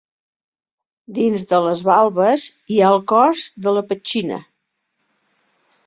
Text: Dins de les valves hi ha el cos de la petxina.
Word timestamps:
Dins 1.17 1.45
de 1.51 1.59
les 1.67 1.83
valves 1.89 2.47
hi 2.75 2.81
ha 2.87 2.91
el 2.97 2.99
cos 3.15 3.47
de 3.69 3.79
la 3.79 3.87
petxina. 3.93 4.45